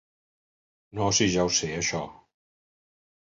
No 0.99 1.09
si 1.17 1.27
ja 1.35 1.45
ho 1.49 1.51
sé 1.57 1.69
això! 1.81 2.01